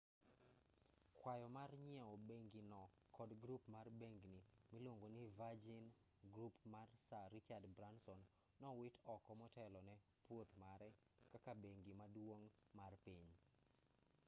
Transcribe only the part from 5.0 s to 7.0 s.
ni virgin group mar